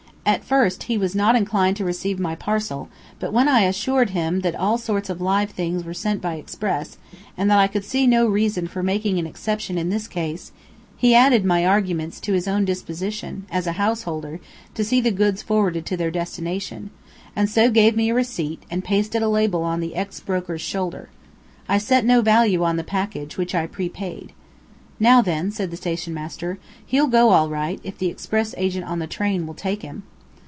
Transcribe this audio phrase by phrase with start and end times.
[0.23, 4.41] At first he was not inclined to receive my parcel, but when I assured him
[4.41, 6.99] that all sorts of live things were sent by express,
[7.35, 10.51] and that I could see no reason for making an exception in this case,
[10.95, 14.39] he added my arguments to his own disposition, as a house holder,
[14.75, 16.91] to see the goods forwarded to their destination,
[17.35, 21.09] and so gave me a receipt, and pasted a label on the ex broker's shoulder.
[21.67, 24.33] I set no value on the package, which I prepaid.
[24.99, 28.99] "Now then," said the station master, "he'll go all right, if the express agent on
[28.99, 30.03] the train will take him."